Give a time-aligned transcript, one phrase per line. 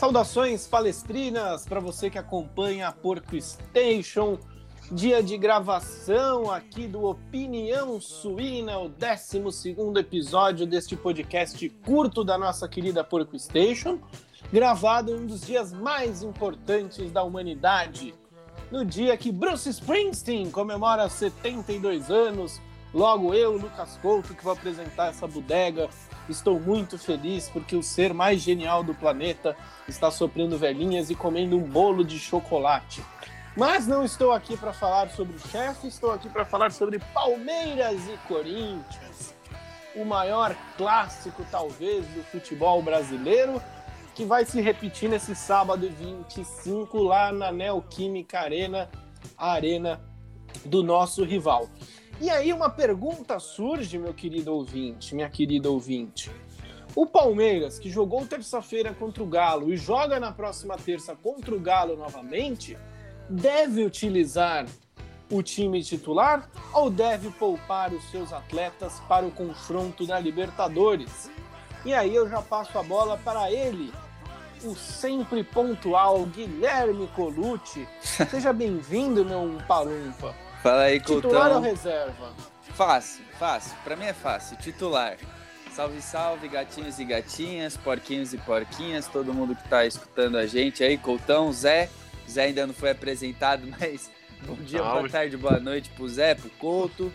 [0.00, 4.38] Saudações palestrinas para você que acompanha a Porco Station.
[4.90, 12.66] Dia de gravação aqui do Opinião Suína, o 12 episódio deste podcast curto da nossa
[12.66, 13.98] querida Porco Station,
[14.50, 18.14] gravado em um dos dias mais importantes da humanidade,
[18.72, 22.58] no dia que Bruce Springsteen comemora 72 anos.
[22.94, 25.90] Logo eu, Lucas Couto, que vou apresentar essa bodega.
[26.28, 29.56] Estou muito feliz porque o ser mais genial do planeta
[29.88, 33.02] está soprando velhinhas e comendo um bolo de chocolate.
[33.56, 38.00] Mas não estou aqui para falar sobre o chefe, estou aqui para falar sobre Palmeiras
[38.08, 39.34] e Corinthians.
[39.94, 43.60] O maior clássico, talvez, do futebol brasileiro,
[44.14, 48.88] que vai se repetir nesse sábado 25 lá na Neoquímica Arena,
[49.36, 50.00] a arena
[50.64, 51.68] do nosso rival.
[52.20, 56.30] E aí uma pergunta surge, meu querido ouvinte, minha querida ouvinte.
[56.94, 61.58] O Palmeiras, que jogou terça-feira contra o Galo e joga na próxima terça contra o
[61.58, 62.76] Galo novamente,
[63.26, 64.66] deve utilizar
[65.30, 71.30] o time titular ou deve poupar os seus atletas para o confronto da Libertadores?
[71.86, 73.90] E aí eu já passo a bola para ele,
[74.62, 77.88] o sempre pontual Guilherme Colucci.
[78.30, 80.49] Seja bem-vindo, meu Parumpa.
[80.62, 81.30] Fala aí, Coutão.
[81.30, 82.34] Titular ou reserva?
[82.74, 83.76] Fácil, fácil.
[83.82, 84.56] Para mim é fácil.
[84.58, 85.16] Titular.
[85.72, 90.82] Salve, salve, gatinhos e gatinhas, porquinhos e porquinhas, todo mundo que está escutando a gente
[90.82, 91.88] aí, Coutão, Zé.
[92.28, 94.10] Zé ainda não foi apresentado, mas
[94.42, 94.98] bom dia, salve.
[94.98, 97.12] boa tarde, boa noite pro Zé, pro Couto.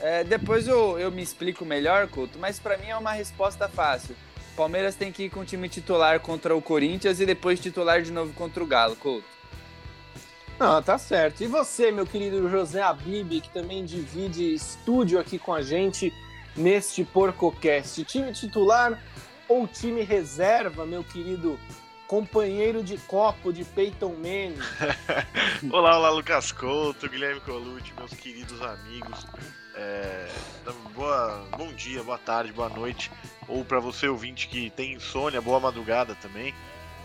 [0.00, 4.16] É, depois eu, eu me explico melhor, Couto, mas para mim é uma resposta fácil.
[4.56, 8.12] Palmeiras tem que ir com o time titular contra o Corinthians e depois titular de
[8.12, 9.37] novo contra o Galo, Couto.
[10.58, 11.42] Não, tá certo.
[11.42, 16.12] E você, meu querido José Abib, que também divide estúdio aqui com a gente,
[16.56, 18.04] neste PorcoCast.
[18.04, 19.00] Time titular
[19.48, 21.58] ou time reserva, meu querido
[22.08, 24.58] companheiro de copo de Peyton Manning?
[25.70, 29.26] olá, olá, Lucas Couto, Guilherme Colucci, meus queridos amigos.
[29.76, 30.28] É,
[30.94, 33.12] boa, bom dia, boa tarde, boa noite.
[33.46, 36.52] Ou para você ouvinte que tem insônia, boa madrugada também.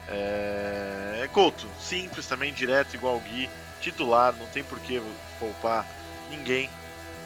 [0.09, 3.49] É, é Couto, simples também, direto, igual o Gui,
[3.81, 5.01] titular, não tem por que
[5.39, 5.85] poupar
[6.29, 6.69] ninguém.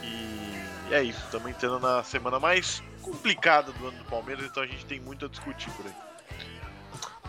[0.03, 4.67] E é isso, estamos entrando na semana mais complicada do ano do Palmeiras, então a
[4.67, 6.07] gente tem muito a discutir por aí.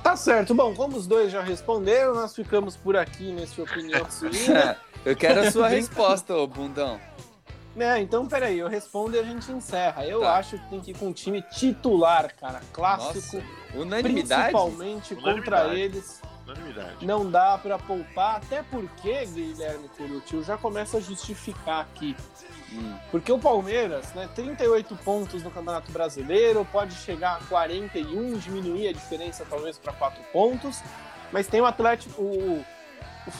[0.03, 0.54] Tá certo.
[0.54, 4.76] Bom, como os dois já responderam, nós ficamos por aqui nesse Opinião Suína.
[5.04, 7.00] eu quero a sua resposta, ô bundão.
[7.78, 10.05] É, então peraí, eu respondo e a gente encerra.
[10.05, 10.37] Eu tá.
[10.37, 12.61] acho que tem que ir com um time titular, cara.
[12.72, 13.37] Clássico.
[13.37, 14.53] Nossa, unanimidade?
[14.53, 15.44] Principalmente unanimidade.
[15.44, 16.22] contra eles.
[16.44, 17.06] Unanimidade.
[17.06, 22.16] Não dá para poupar, até porque, Guilherme Curuti, já começa a justificar aqui.
[22.72, 22.97] Hum.
[23.11, 28.93] Porque o Palmeiras, né, 38 pontos no Campeonato Brasileiro, pode chegar a 41, diminuir a
[28.93, 30.83] diferença talvez para 4 pontos,
[31.33, 32.65] mas tem o Atlético, o,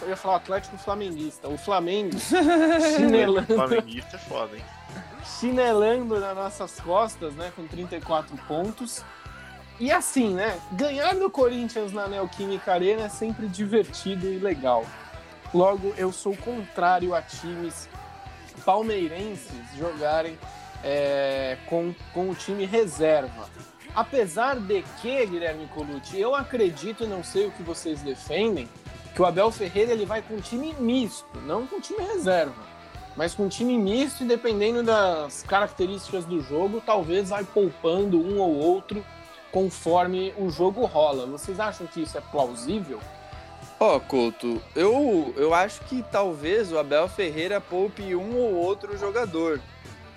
[0.03, 2.16] eu ia falar o Atlético Flamenguista, o Flamengo
[2.97, 3.54] chinelando.
[3.54, 4.65] Flamenguista é foda, hein?
[5.38, 9.04] Chinelando nas nossas costas, né, com 34 pontos.
[9.78, 14.84] E assim, né, ganhar do Corinthians na Neoquímica Arena é sempre divertido e legal.
[15.54, 17.88] Logo, eu sou contrário a times
[18.65, 20.38] palmeirenses jogarem
[20.82, 23.49] é, com, com o time reserva.
[23.94, 28.69] Apesar de que, Guilherme Colucci, eu acredito, e não sei o que vocês defendem,
[29.14, 32.54] que o Abel Ferreira ele vai com um time misto, não com time reserva,
[33.16, 38.54] mas com time misto e dependendo das características do jogo, talvez vai poupando um ou
[38.56, 39.04] outro
[39.50, 41.26] conforme o jogo rola.
[41.26, 43.00] Vocês acham que isso é plausível?
[43.80, 48.98] Ó, oh, Couto, eu, eu acho que talvez o Abel Ferreira poupe um ou outro
[48.98, 49.60] jogador.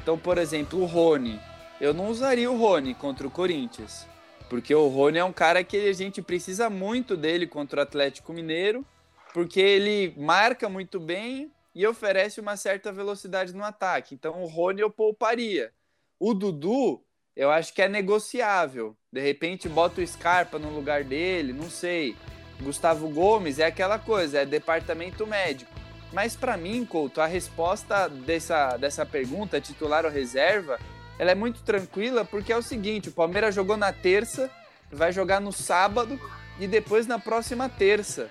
[0.01, 1.39] Então, por exemplo, o Rony.
[1.79, 4.07] Eu não usaria o Rony contra o Corinthians.
[4.51, 8.33] Porque o Rony é um cara que a gente precisa muito dele contra o Atlético
[8.33, 8.85] Mineiro.
[9.33, 14.13] Porque ele marca muito bem e oferece uma certa velocidade no ataque.
[14.13, 15.71] Então, o Rony eu pouparia.
[16.19, 17.01] O Dudu,
[17.33, 18.93] eu acho que é negociável.
[19.09, 22.13] De repente, bota o Scarpa no lugar dele, não sei.
[22.61, 25.71] Gustavo Gomes é aquela coisa, é departamento médico.
[26.11, 30.77] Mas para mim, Couto, a resposta dessa, dessa pergunta, titular ou reserva,
[31.21, 34.49] ela é muito tranquila porque é o seguinte: o Palmeiras jogou na terça,
[34.91, 36.19] vai jogar no sábado
[36.59, 38.27] e depois na próxima terça.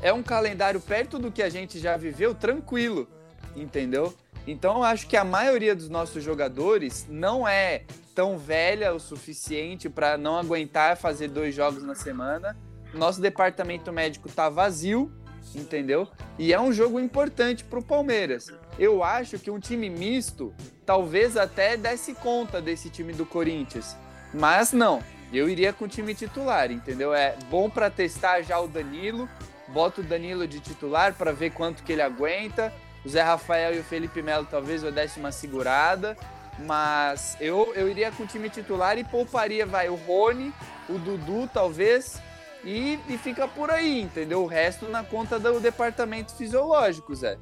[0.00, 3.06] É um calendário perto do que a gente já viveu, tranquilo,
[3.54, 4.14] entendeu?
[4.46, 7.82] Então eu acho que a maioria dos nossos jogadores não é
[8.14, 12.56] tão velha o suficiente para não aguentar fazer dois jogos na semana
[12.96, 15.12] nosso departamento médico tá vazio,
[15.54, 16.08] entendeu?
[16.38, 18.52] E é um jogo importante para o Palmeiras.
[18.78, 20.52] Eu acho que um time misto
[20.84, 23.96] talvez até desse conta desse time do Corinthians.
[24.32, 25.02] Mas não,
[25.32, 27.14] eu iria com o time titular, entendeu?
[27.14, 29.28] É bom para testar já o Danilo,
[29.68, 32.72] bota o Danilo de titular para ver quanto que ele aguenta.
[33.04, 36.16] O Zé Rafael e o Felipe Melo talvez eu desse uma segurada,
[36.58, 40.52] mas eu, eu iria com o time titular e pouparia, vai, o Rony,
[40.88, 42.20] o Dudu talvez,
[42.66, 44.42] e, e fica por aí, entendeu?
[44.42, 47.38] O resto na conta do departamento fisiológico, Zé.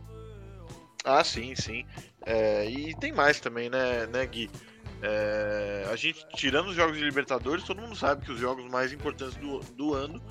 [1.02, 1.86] Ah, sim, sim.
[2.26, 4.50] É, e tem mais também, né, né Gui?
[5.02, 8.92] É, a gente, tirando os jogos de Libertadores, todo mundo sabe que os jogos mais
[8.92, 10.22] importantes do, do ano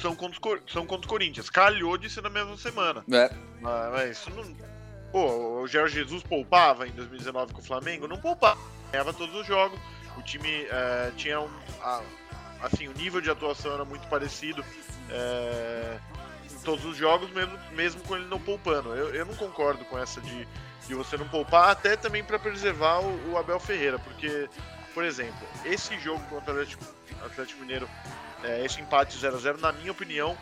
[0.00, 1.50] são contra, os, são contra o Corinthians.
[1.50, 3.04] Calhou de ser na mesma semana.
[3.12, 3.30] É.
[3.60, 4.70] Mas, mas, isso não.
[5.12, 8.08] Pô, o Jorge Jesus poupava em 2019 com o Flamengo?
[8.08, 8.60] Não poupava.
[8.90, 9.78] Ganhava todos os jogos.
[10.16, 11.50] O time é, tinha um.
[11.82, 12.02] A,
[12.62, 14.64] assim, o nível de atuação era muito parecido.
[15.08, 15.98] É,
[16.52, 18.94] em todos os jogos, mesmo, mesmo com ele não poupando.
[18.94, 20.46] Eu, eu não concordo com essa de,
[20.86, 24.48] de você não poupar, até também para preservar o, o, Abel Ferreira, porque,
[24.92, 26.84] por exemplo, esse jogo contra o Atlético,
[27.24, 27.88] Atlético Mineiro,
[28.42, 30.36] é, esse empate 0 a 0 na minha opinião,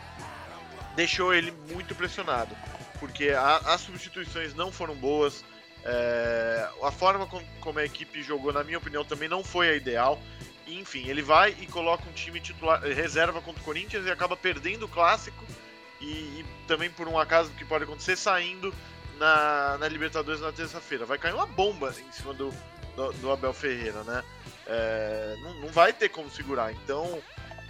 [0.95, 2.55] deixou ele muito pressionado,
[2.99, 5.43] porque a, as substituições não foram boas.
[5.85, 9.75] É, a forma com, como a equipe jogou, na minha opinião, também não foi a
[9.75, 10.19] ideal.
[10.77, 14.85] Enfim, ele vai e coloca um time titular, reserva contra o Corinthians e acaba perdendo
[14.85, 15.45] o clássico
[15.99, 18.73] e, e, também por um acaso que pode acontecer, saindo
[19.17, 21.05] na, na Libertadores na terça-feira.
[21.05, 22.53] Vai cair uma bomba em cima do,
[22.95, 24.23] do, do Abel Ferreira, né?
[24.65, 26.71] É, não, não, vai ter como segurar.
[26.71, 27.21] Então,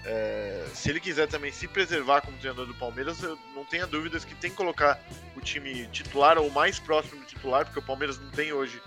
[0.06, 4.24] é, se ele quiser também se preservar como treinador do Palmeiras, eu não tenha dúvidas
[4.24, 5.02] que tem que colocar
[5.36, 8.82] o time titular ou mais próximo do titular, porque o Palmeiras não tem hoje.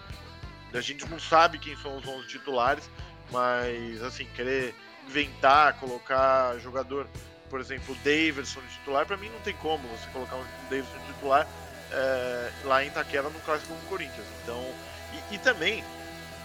[0.72, 2.88] A gente não sabe quem são os 11 titulares,
[3.32, 4.74] mas assim, querer
[5.08, 7.08] inventar, colocar jogador
[7.52, 11.12] por exemplo, o Davidson titular, para mim não tem como você colocar um Davidson de
[11.12, 11.46] titular
[11.90, 14.26] é, lá em Itaquera no clássico com o Corinthians.
[14.42, 14.58] Então,
[15.30, 15.84] e, e também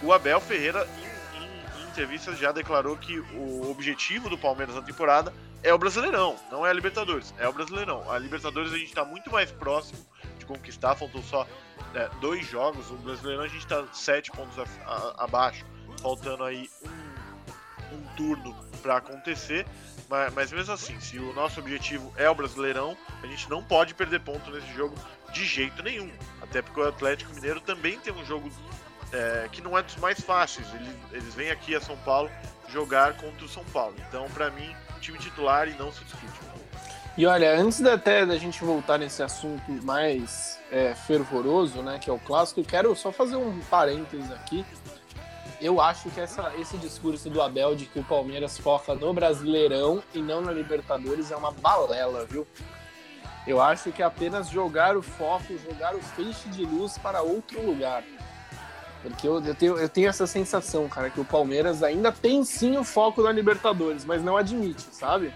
[0.02, 4.82] o Abel Ferreira em, em, em entrevistas já declarou que o objetivo do Palmeiras na
[4.82, 5.32] temporada
[5.62, 8.10] é o Brasileirão, não é a Libertadores, é o Brasileirão.
[8.10, 9.98] A Libertadores a gente está muito mais próximo
[10.38, 11.46] de conquistar, faltam só
[11.94, 12.90] é, dois jogos.
[12.90, 15.64] O Brasileirão a gente está sete pontos a, a, abaixo,
[15.98, 19.66] faltando aí um, um turno para acontecer.
[20.08, 23.94] Mas, mas, mesmo assim, se o nosso objetivo é o Brasileirão, a gente não pode
[23.94, 24.94] perder ponto nesse jogo
[25.32, 26.10] de jeito nenhum.
[26.40, 28.50] Até porque o Atlético Mineiro também tem um jogo
[29.12, 30.66] é, que não é dos mais fáceis.
[30.74, 32.30] Eles, eles vêm aqui a São Paulo
[32.68, 33.94] jogar contra o São Paulo.
[34.08, 36.48] Então, para mim, time titular e não se discute.
[37.18, 42.12] E olha, antes até da gente voltar nesse assunto mais é, fervoroso, né, que é
[42.12, 44.64] o clássico, quero só fazer um parênteses aqui
[45.60, 50.02] eu acho que essa, esse discurso do Abel de que o Palmeiras foca no Brasileirão
[50.14, 52.46] e não na Libertadores é uma balela, viu?
[53.46, 57.64] Eu acho que é apenas jogar o foco, jogar o feixe de luz para outro
[57.64, 58.04] lugar.
[59.02, 62.76] Porque eu, eu, tenho, eu tenho essa sensação, cara, que o Palmeiras ainda tem sim
[62.76, 65.32] o foco na Libertadores, mas não admite, sabe?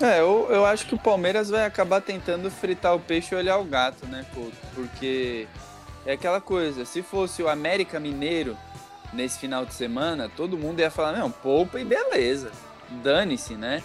[0.00, 3.58] É, eu, eu acho que o Palmeiras vai acabar tentando fritar o peixe e olhar
[3.58, 4.56] o gato, né, Couto?
[4.74, 5.46] Porque
[6.04, 8.56] é aquela coisa, se fosse o América Mineiro
[9.12, 12.50] nesse final de semana, todo mundo ia falar, não, poupa e beleza,
[13.02, 13.82] dane-se, né?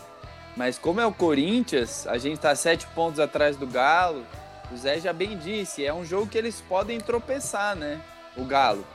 [0.55, 4.25] Mas como é o Corinthians, a gente tá sete pontos atrás do Galo,
[4.71, 8.01] o Zé já bem disse, é um jogo que eles podem tropeçar, né?
[8.35, 8.85] O Galo.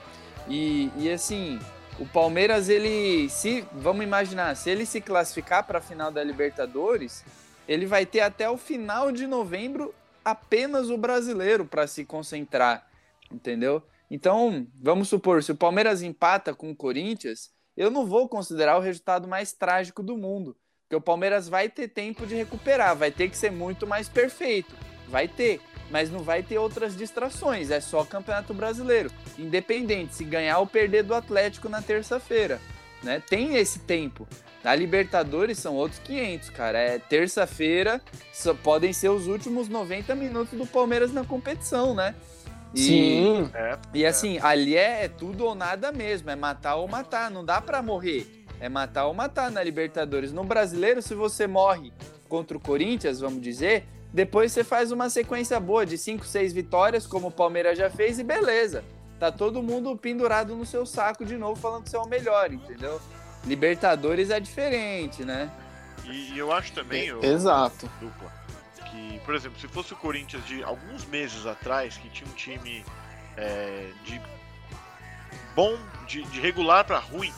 [0.49, 1.59] E, e assim,
[1.99, 7.25] o Palmeiras, ele, se, vamos imaginar, se ele se classificar para a final da Libertadores,
[7.67, 12.87] ele vai ter até o final de novembro apenas o brasileiro para se concentrar,
[13.31, 13.83] entendeu?
[14.11, 18.81] Então, vamos supor, se o Palmeiras empata com o Corinthians, eu não vou considerar o
[18.81, 23.29] resultado mais trágico do mundo, porque o Palmeiras vai ter tempo de recuperar, vai ter
[23.29, 24.75] que ser muito mais perfeito,
[25.09, 25.61] vai ter,
[25.91, 31.03] mas não vai ter outras distrações, é só Campeonato Brasileiro, independente se ganhar ou perder
[31.03, 32.61] do Atlético na terça-feira,
[33.03, 33.23] né?
[33.29, 34.27] Tem esse tempo.
[34.65, 36.77] A Libertadores são outros 500, cara.
[36.77, 38.03] É terça-feira,
[38.65, 42.17] podem ser os últimos 90 minutos do Palmeiras na competição, né?
[42.77, 43.51] E, Sim.
[43.55, 44.41] É, e assim, é.
[44.43, 48.45] ali é, é, tudo ou nada mesmo, é matar ou matar, não dá para morrer.
[48.61, 50.31] É matar ou matar na Libertadores.
[50.31, 51.91] No Brasileiro, se você morre
[52.29, 57.07] contra o Corinthians, vamos dizer, depois você faz uma sequência boa de 5, 6 vitórias,
[57.07, 58.85] como o Palmeiras já fez, e beleza.
[59.19, 62.53] Tá todo mundo pendurado no seu saco de novo, falando que você é o melhor,
[62.53, 63.01] entendeu?
[63.47, 65.51] Libertadores é diferente, né?
[66.05, 67.09] E eu acho também.
[67.23, 67.91] Exato.
[68.01, 68.46] Dupla
[68.97, 72.85] que, por exemplo, se fosse o Corinthians de alguns meses atrás, que tinha um time
[73.37, 74.21] é, de
[75.55, 77.33] bom, de, de regular para ruim,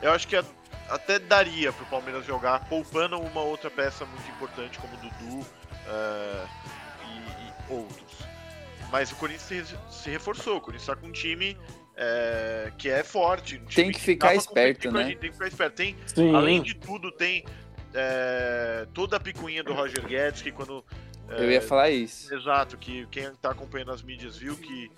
[0.00, 0.36] eu acho que
[0.88, 5.40] até daria para o Palmeiras jogar, poupando uma outra peça muito importante, como o Dudu
[5.40, 6.48] uh,
[7.02, 8.12] e, e, outros.
[8.90, 11.56] Mas o Corinthians se, se reforçou, o Corinthians está com um time
[11.96, 13.56] é, que é forte.
[13.56, 15.06] Um tem que ficar esperto, né?
[15.06, 15.76] Gente, tem que ficar esperto.
[15.76, 15.96] Tem,
[16.34, 17.44] além de tudo, tem
[17.94, 20.84] é, toda a picuinha do Roger Guedes, que quando.
[21.28, 22.34] É, Eu ia falar isso.
[22.34, 24.90] Exato, que quem está acompanhando as mídias viu que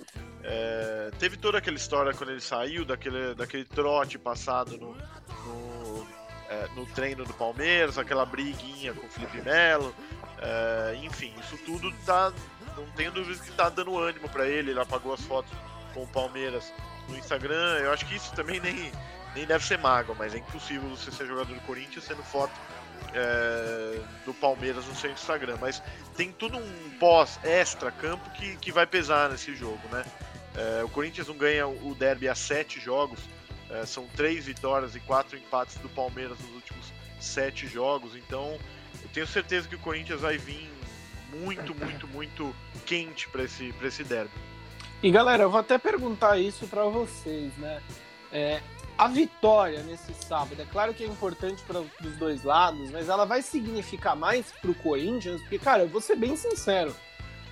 [0.42, 6.08] é, teve toda aquela história quando ele saiu, daquele, daquele trote passado no, no,
[6.48, 9.94] é, no treino do Palmeiras, aquela briguinha com o Felipe Melo.
[10.38, 12.32] É, enfim, isso tudo tá.
[12.76, 14.70] Não tenho dúvidas que tá dando ânimo para ele.
[14.70, 15.50] Ele apagou as fotos
[15.94, 16.72] com o Palmeiras
[17.08, 17.78] no Instagram.
[17.78, 18.90] Eu acho que isso também nem,
[19.34, 22.52] nem deve ser mágoa, mas é impossível você ser jogador do Corinthians sendo foto
[23.14, 25.56] é, do Palmeiras no seu Instagram.
[25.60, 25.82] Mas
[26.16, 30.04] tem tudo um pós extra campo que, que vai pesar nesse jogo, né?
[30.54, 33.20] É, o Corinthians não ganha o derby há sete jogos.
[33.68, 38.16] É, são três vitórias e quatro empates do Palmeiras nos últimos sete jogos.
[38.16, 38.58] Então,
[39.02, 40.70] eu tenho certeza que o Corinthians vai vir
[41.32, 44.30] muito, muito, muito quente para esse, esse derby.
[45.02, 47.82] E galera, eu vou até perguntar isso para vocês, né?
[48.32, 48.60] É,
[48.98, 53.26] a vitória nesse sábado, é claro que é importante para os dois lados, mas ela
[53.26, 56.94] vai significar mais para o Corinthians, porque, cara, eu vou ser bem sincero,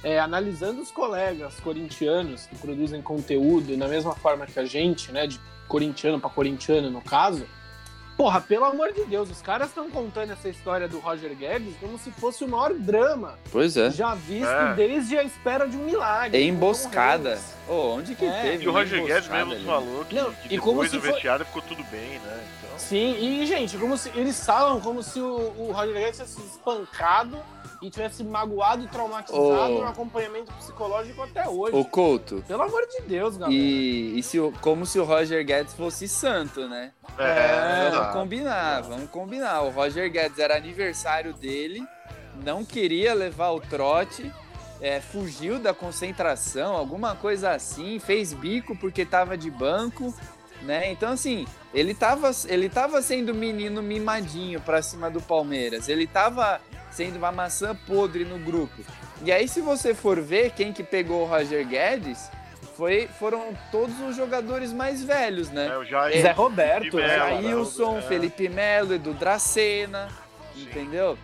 [0.03, 5.27] é, analisando os colegas corintianos que produzem conteúdo na mesma forma que a gente, né,
[5.27, 7.47] de corintiano para corintiano no caso,
[8.17, 11.99] Porra, pelo amor de Deus, os caras estão contando essa história do Roger Guedes como
[11.99, 13.37] se fosse o maior drama.
[13.51, 13.91] Pois é.
[13.91, 14.75] Já visto é.
[14.75, 16.39] desde a espera de um milagre.
[16.39, 17.41] É emboscada.
[17.69, 18.43] Oh, onde que é.
[18.43, 18.65] teve?
[18.65, 19.65] E o Roger Guedes mesmo ali.
[19.65, 22.45] falou que, Não, que depois e como do vestiário ficou tudo bem, né?
[22.59, 22.79] Então...
[22.79, 27.39] Sim, e gente, como se eles falam como se o, o Roger Guedes tivesse espancado
[27.85, 29.81] e tivesse magoado e traumatizado oh.
[29.83, 31.77] no acompanhamento psicológico até hoje.
[31.77, 32.43] O Couto.
[32.49, 33.55] Pelo amor de Deus, galera.
[33.55, 36.93] E, e se, como se o Roger Guedes fosse santo, né?
[37.19, 39.63] É, vamos combinar, vamos combinar.
[39.63, 41.87] O Roger Guedes era aniversário dele,
[42.43, 44.33] não queria levar o trote,
[44.81, 50.15] é, fugiu da concentração, alguma coisa assim, fez bico porque tava de banco,
[50.63, 50.91] né?
[50.91, 55.89] Então, assim, ele tava, ele tava sendo menino mimadinho pra cima do Palmeiras.
[55.89, 56.61] Ele tava
[56.95, 58.83] sendo uma maçã podre no grupo.
[59.25, 62.31] E aí, se você for ver quem que pegou o Roger Guedes,
[62.77, 65.67] foi, foram todos os jogadores mais velhos, né?
[65.67, 68.03] É, o Jair, Zé Roberto, Jailson, é.
[68.03, 70.09] Felipe Melo, Edu Dracena,
[70.55, 70.63] Sim.
[70.63, 71.19] entendeu?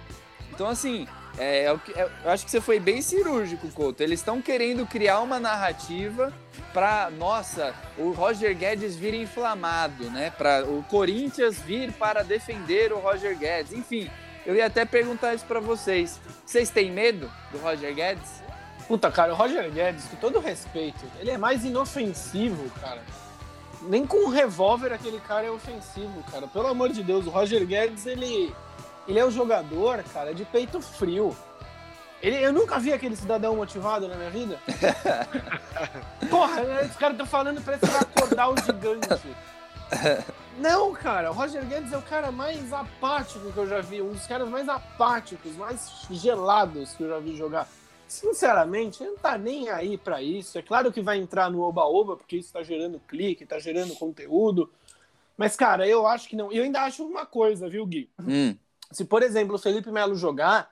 [0.53, 1.07] Então, assim,
[1.39, 4.03] é, é, é, eu acho que você foi bem cirúrgico, Couto.
[4.03, 6.33] Eles estão querendo criar uma narrativa
[6.73, 10.31] para, nossa, o Roger Guedes vir inflamado, né?
[10.37, 13.73] Para o Corinthians vir para defender o Roger Guedes.
[13.73, 14.11] Enfim,
[14.47, 16.21] eu ia até perguntar isso para vocês.
[16.45, 18.43] Vocês têm medo do Roger Guedes?
[18.89, 23.01] Puta, cara, o Roger Guedes, com todo respeito, ele é mais inofensivo, cara.
[23.83, 26.47] Nem com um revólver aquele cara é ofensivo, cara.
[26.49, 28.55] Pelo amor de Deus, o Roger Guedes, ele,
[29.07, 31.37] ele é o jogador, cara, de peito frio.
[32.23, 34.59] Ele, eu nunca vi aquele cidadão motivado na minha vida.
[36.29, 39.37] Porra, esse cara tá falando, parece que vai acordar o gigante.
[40.61, 44.13] Não, cara, o Roger Guedes é o cara mais apático que eu já vi, um
[44.13, 47.67] dos caras mais apáticos, mais gelados que eu já vi jogar.
[48.07, 50.59] Sinceramente, ele não tá nem aí para isso.
[50.59, 54.71] É claro que vai entrar no oba-oba, porque isso tá gerando clique, tá gerando conteúdo.
[55.35, 56.53] Mas, cara, eu acho que não.
[56.53, 58.11] Eu ainda acho uma coisa, viu, Gui?
[58.21, 58.55] Hum.
[58.93, 60.71] Se, por exemplo, o Felipe Melo jogar,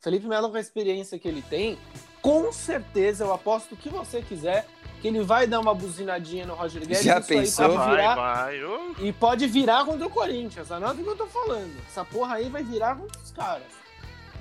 [0.00, 1.78] Felipe Melo, com a experiência que ele tem,
[2.22, 4.66] com certeza, eu aposto o que você quiser,
[5.06, 7.04] que ele vai dar uma buzinadinha no Roger Guedes.
[7.04, 7.68] Já pensou?
[7.70, 9.06] Pode virar, vai, vai.
[9.06, 10.72] E pode virar contra o Corinthians.
[10.72, 11.72] Anota o que eu tô falando.
[11.88, 13.62] Essa porra aí vai virar contra os caras.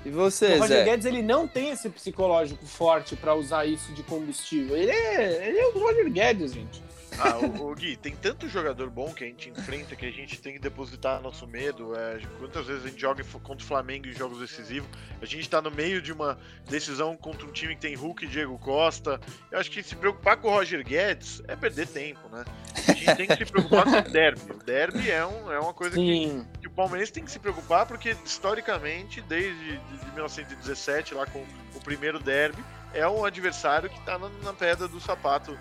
[0.04, 0.84] E você, o Roger Zé?
[0.84, 4.76] Guedes ele não tem esse psicológico forte para usar isso de combustível.
[4.76, 6.84] Ele é, ele é o Roger Guedes, gente.
[7.20, 10.40] Ah, o, o, Gui, tem tanto jogador bom que a gente enfrenta que a gente
[10.40, 11.96] tem que depositar nosso medo.
[11.96, 14.90] É, quantas vezes a gente joga contra o Flamengo em jogos decisivos?
[15.22, 16.38] A gente tá no meio de uma
[16.70, 19.20] decisão contra um time que tem Hulk e Diego Costa.
[19.52, 22.44] Eu acho que se preocupar com o Roger Guedes é perder tempo, né?
[22.88, 24.52] A gente tem que se preocupar com o derby.
[24.52, 27.86] O derby é, um, é uma coisa que, que, o Palmeirense tem que se preocupar,
[27.86, 31.44] porque historicamente, desde de 1917, lá com
[31.74, 35.58] o primeiro derby, é um adversário que tá na, na pedra do sapato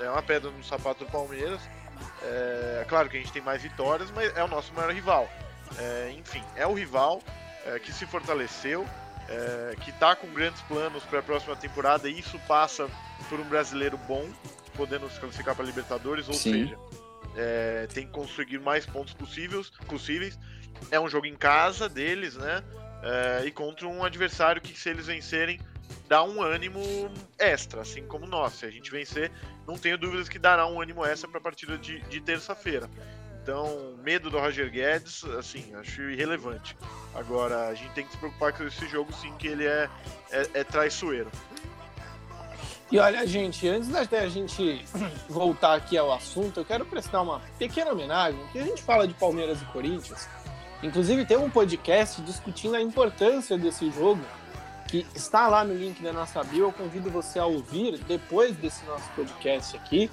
[0.00, 1.60] é uma pedra no sapato do Palmeiras.
[2.22, 5.28] É, claro que a gente tem mais vitórias, mas é o nosso maior rival.
[5.78, 7.22] É, enfim, é o rival
[7.66, 8.86] é, que se fortaleceu,
[9.28, 12.88] é, que está com grandes planos para a próxima temporada, e isso passa
[13.28, 14.28] por um brasileiro bom,
[14.74, 16.52] podendo se classificar para Libertadores, ou Sim.
[16.52, 16.78] seja,
[17.36, 20.38] é, tem que conseguir mais pontos possíveis, possíveis.
[20.90, 22.62] É um jogo em casa deles, né?
[23.02, 25.60] É, e contra um adversário que, se eles vencerem,
[26.08, 26.80] dá um ânimo
[27.38, 28.54] extra, assim como nós.
[28.54, 29.30] Se a gente vencer,
[29.66, 32.88] não tenho dúvidas que dará um ânimo extra para a partida de, de terça-feira.
[33.42, 36.76] Então, medo do Roger Guedes, assim, acho irrelevante.
[37.14, 39.88] Agora, a gente tem que se preocupar com esse jogo, sim, que ele é,
[40.30, 41.30] é, é traiçoeiro.
[42.92, 44.84] E olha, gente, antes da gente
[45.28, 49.14] voltar aqui ao assunto, eu quero prestar uma pequena homenagem, que a gente fala de
[49.14, 50.28] Palmeiras e Corinthians.
[50.82, 54.20] Inclusive, tem um podcast discutindo a importância desse jogo,
[54.90, 56.64] que está lá no link da nossa bio.
[56.66, 60.10] Eu convido você a ouvir depois desse nosso podcast aqui.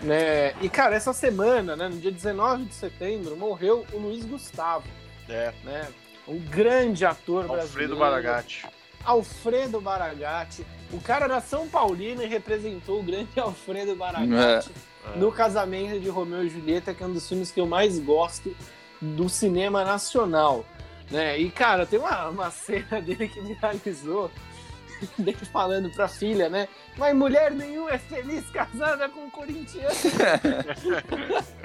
[0.00, 0.54] Né?
[0.62, 4.86] E, cara, essa semana, né, no dia 19 de setembro, morreu o Luiz Gustavo.
[5.28, 5.52] É.
[5.62, 5.88] Né?
[6.26, 7.96] Um grande ator Alfredo brasileiro.
[7.98, 8.66] Baragatti.
[9.04, 10.66] Alfredo Baragatti.
[10.92, 14.70] O cara era São Paulino e representou o grande Alfredo Baragatti
[15.14, 15.18] É.
[15.18, 18.54] no Casamento de Romeu e Julieta, que é um dos filmes que eu mais gosto
[19.00, 20.64] do cinema nacional.
[21.10, 21.38] Né?
[21.38, 24.30] E, cara, tem uma, uma cena dele que viralizou,
[25.18, 26.68] dele falando pra filha, né?
[26.96, 29.88] Mas mulher nenhuma é feliz casada com um corintiano.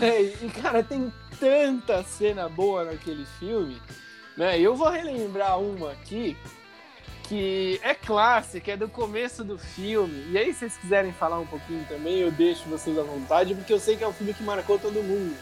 [0.00, 3.80] É, e, cara, tem tanta cena boa naquele filme,
[4.34, 4.58] né?
[4.58, 6.34] Eu vou relembrar uma aqui
[7.30, 10.32] que é clássica, é do começo do filme.
[10.32, 13.72] E aí, se vocês quiserem falar um pouquinho também, eu deixo vocês à vontade, porque
[13.72, 15.36] eu sei que é um filme que marcou todo mundo.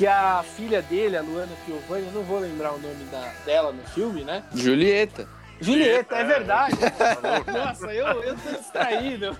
[0.00, 3.70] Que a filha dele, a Luana Piovani, eu não vou lembrar o nome da, dela
[3.70, 4.42] no filme, né?
[4.54, 5.28] Julieta.
[5.60, 6.24] Julieta, é É.
[6.24, 6.74] verdade.
[7.22, 7.50] Louco?
[7.52, 9.36] Nossa, eu, eu tô distraído.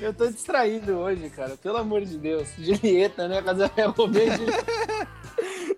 [0.00, 1.56] Eu tô distraído hoje, cara.
[1.56, 2.46] Pelo amor de Deus.
[2.56, 3.42] Julieta, né?
[3.42, 5.08] Casamento Romeu e Julieta.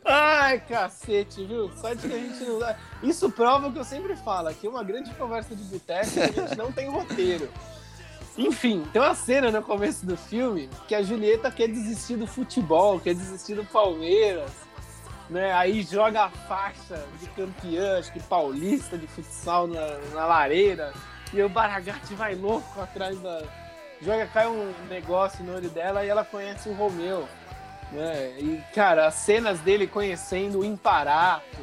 [0.05, 1.71] Ai, cacete, viu?
[1.81, 2.59] Só de que a gente não.
[3.03, 6.21] Isso prova o que eu sempre falo, que é uma grande conversa de boteco que
[6.21, 7.49] a gente não tem roteiro.
[8.39, 13.01] Enfim, tem uma cena no começo do filme que a Julieta quer desistir do futebol,
[13.01, 14.51] quer desistir do Palmeiras,
[15.31, 15.53] né?
[15.53, 20.93] Aí joga a faixa de campeã, acho que paulista de futsal na, na lareira,
[21.33, 23.43] e o Baragatti vai louco atrás da.
[24.03, 27.27] Joga, cai um negócio no olho dela e ela conhece o Romeu.
[27.91, 28.35] Né?
[28.39, 31.59] E, cara, as cenas dele conhecendo o Imparato,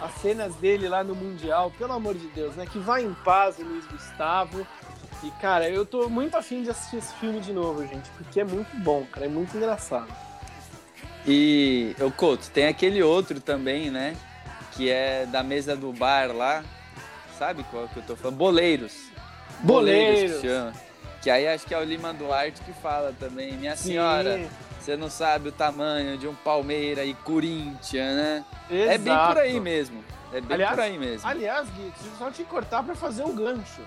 [0.00, 2.66] as cenas dele lá no Mundial, pelo amor de Deus, né?
[2.66, 4.66] Que vai em paz o Luiz Gustavo.
[5.22, 8.44] E, cara, eu tô muito afim de assistir esse filme de novo, gente, porque é
[8.44, 10.08] muito bom, cara, é muito engraçado.
[11.26, 14.16] E, ô Couto, tem aquele outro também, né?
[14.72, 16.62] Que é da mesa do bar lá.
[17.38, 18.36] Sabe qual que eu tô falando?
[18.36, 18.94] Boleiros.
[19.60, 20.40] Boleiros.
[20.40, 20.72] que chama.
[21.20, 23.54] Que aí acho que é o Lima Duarte que fala também.
[23.54, 24.48] Minha senhora, Sim,
[24.78, 28.44] você não sabe o tamanho de um Palmeira e Corinthians, né?
[28.70, 29.34] É bem exato.
[29.34, 30.04] por aí mesmo.
[30.32, 31.28] É bem Aliás- por aí mesmo.
[31.28, 33.80] Aliás, Gui, só te cortar pra fazer um gancho.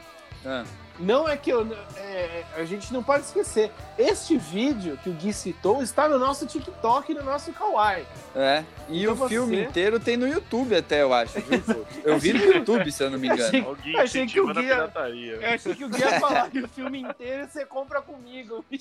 [0.46, 0.66] Ah,
[1.00, 1.66] Não é que eu.
[1.96, 3.72] é, a gente não pode esquecer.
[3.98, 8.06] Este vídeo que o Gui citou está no nosso TikTok e no nosso Kawaii.
[8.36, 8.64] é.
[8.90, 11.86] E Então o você- filme inteiro tem no YouTube até, eu acho, viu?
[12.04, 13.44] Eu vi no YouTube, se eu não me engano.
[13.48, 15.34] Achei- Alguém Achei que o incentivando a guia- pirataria.
[15.36, 18.66] Eu achei que o Gui ia falar que o filme inteiro você compra comigo.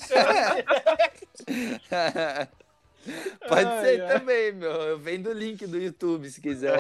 [3.49, 4.19] Pode Ai, ser ai.
[4.19, 4.71] também, meu.
[4.71, 6.77] Eu vendo o link do YouTube se quiser.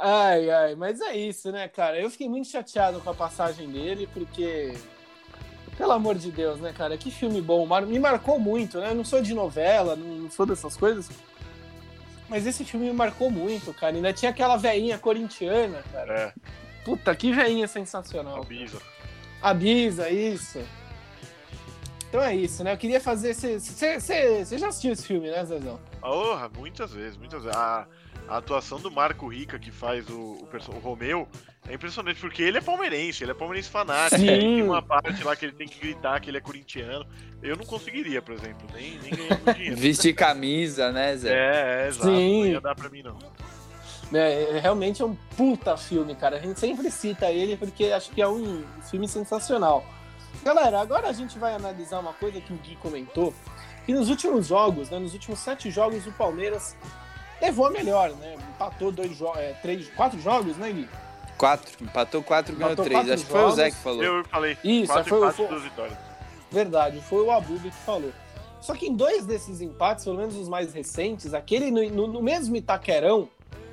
[0.00, 2.00] Ai, ai, mas é isso, né, cara?
[2.00, 4.74] Eu fiquei muito chateado com a passagem dele, porque.
[5.76, 6.96] Pelo amor de Deus, né, cara?
[6.98, 7.66] Que filme bom.
[7.86, 8.90] Me marcou muito, né?
[8.90, 11.08] Eu não sou de novela, não sou dessas coisas.
[12.28, 13.94] Mas esse filme me marcou muito, cara.
[13.94, 16.14] Ainda tinha aquela veinha corintiana, cara.
[16.14, 16.32] É,
[16.84, 18.38] Puta, que veinha sensacional.
[18.42, 18.80] avisa.
[19.40, 20.58] A Bisa, isso.
[22.08, 22.72] Então é isso, né?
[22.72, 23.34] Eu queria fazer.
[23.34, 25.78] Você já assistiu esse filme, né, Zezão?
[26.00, 27.56] Porra, muitas vezes, muitas vezes.
[27.56, 27.86] A,
[28.28, 31.26] a atuação do Marco Rica, que faz o, o, o Romeu,
[31.66, 34.20] é impressionante, porque ele é palmeirense, ele é palmeirense fanático.
[34.20, 34.26] Sim.
[34.26, 37.06] Tem uma parte lá que ele tem que gritar que ele é corintiano.
[37.42, 39.76] Eu não conseguiria, por exemplo, nem, nem ganhando dinheiro.
[39.76, 41.30] Vestir camisa, né, Zé?
[41.30, 42.06] É, é, exato.
[42.06, 42.40] Sim.
[42.40, 43.18] Não ia dar pra mim, não.
[44.12, 46.36] É, é, realmente é um puta filme, cara.
[46.36, 49.84] A gente sempre cita ele porque acho que é um filme sensacional.
[50.42, 53.34] Galera, agora a gente vai analisar uma coisa que o Gui comentou.
[53.84, 56.76] Que nos últimos jogos, né, nos últimos sete jogos, o Palmeiras
[57.40, 58.36] levou a melhor, né?
[58.54, 60.88] Empatou dois jo é, três, quatro jogos, né, Gui?
[61.36, 61.72] Quatro.
[61.84, 62.98] Empatou quatro, ganhou Empatou três.
[63.00, 64.02] quatro Acho que foi o Zé que falou.
[64.02, 65.98] Eu falei, Isso, quatro foi o- empates, foi- duas vitórias.
[66.50, 68.10] Verdade, foi o Abubi que falou.
[68.60, 72.22] Só que em dois desses empates, pelo menos os mais recentes, aquele no, no- no
[72.22, 73.28] mesmo Itaquerão,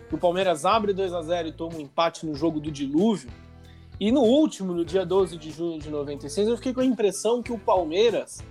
[0.07, 3.31] que o Palmeiras abre 2 a 0 e toma um empate no jogo do dilúvio,
[3.99, 7.41] e no último, no dia 12 de junho de 96, eu fiquei com a impressão
[7.41, 8.43] que o Palmeiras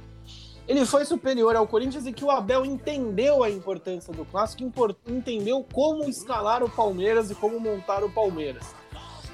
[0.66, 4.62] ele foi superior ao Corinthians e que o Abel entendeu a importância do clássico,
[5.06, 8.74] entendeu como escalar o Palmeiras e como montar o Palmeiras.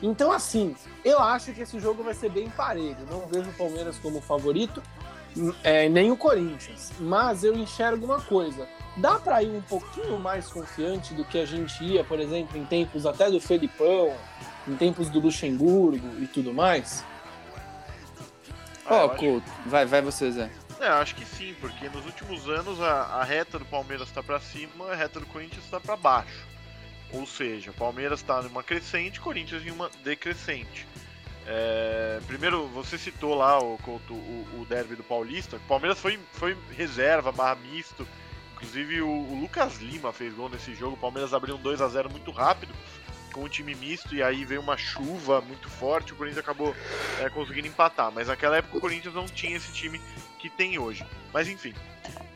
[0.02, 2.96] Então, assim, eu acho que esse jogo vai ser bem parelho.
[3.10, 4.82] Não vejo o Palmeiras como favorito,
[5.62, 6.90] é, nem o Corinthians.
[6.98, 8.66] Mas eu enxergo uma coisa.
[8.96, 12.64] Dá para ir um pouquinho mais confiante do que a gente ia, por exemplo, em
[12.64, 14.12] tempos até do Felipão,
[14.66, 17.04] em tempos do Luxemburgo e tudo mais?
[18.86, 19.50] Ó, acho- Couto.
[19.66, 20.50] Vai, vai você, Zé.
[20.80, 24.40] É, acho que sim, porque nos últimos anos a, a reta do Palmeiras está para
[24.40, 26.46] cima, a reta do Corinthians está para baixo.
[27.12, 30.86] Ou seja, o Palmeiras está numa crescente, Corinthians em uma decrescente.
[31.46, 35.56] É, primeiro, você citou lá o, o, o derby do Paulista.
[35.56, 38.06] O Palmeiras foi, foi reserva, barra misto.
[38.54, 40.94] Inclusive o, o, Lucas Lima fez gol nesse jogo.
[40.94, 42.72] O Palmeiras abriu um 2 a 0 muito rápido
[43.32, 46.12] com o time misto e aí veio uma chuva muito forte.
[46.12, 46.74] O Corinthians acabou
[47.20, 48.10] é, conseguindo empatar.
[48.12, 50.00] Mas naquela época o Corinthians não tinha esse time
[50.40, 51.04] que tem hoje.
[51.32, 51.74] Mas enfim,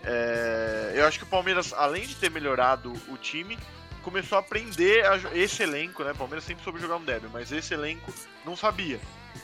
[0.05, 3.59] é, eu acho que o Palmeiras, além de ter melhorado o time,
[4.03, 6.12] começou a aprender a, esse elenco, né?
[6.12, 8.12] O Palmeiras sempre soube jogar um derby, mas esse elenco
[8.45, 9.01] não sabia.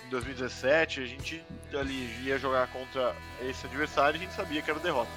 [0.07, 1.42] Em 2017 a gente
[1.73, 5.11] ali ia jogar contra esse adversário e a gente sabia que era derrota.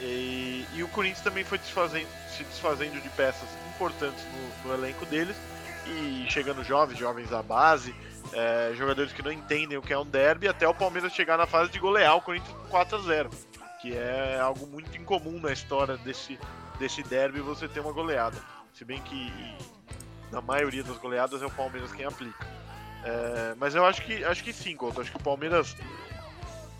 [0.00, 4.24] E, e o Corinthians também foi desfazendo, se desfazendo de peças importantes
[4.64, 5.36] no, no elenco deles
[5.86, 7.94] e chegando jovens, jovens da base,
[8.32, 11.46] é, jogadores que não entendem o que é um derby, até o Palmeiras chegar na
[11.46, 13.30] fase de golear o Corinthians 4 a 0
[13.84, 16.40] que é algo muito incomum na história desse,
[16.78, 18.38] desse derby você ter uma goleada.
[18.72, 19.30] Se bem que
[20.32, 22.46] na maioria das goleadas é o Palmeiras quem aplica.
[23.04, 25.02] É, mas eu acho que acho que sim, Couto.
[25.02, 25.76] Acho que o Palmeiras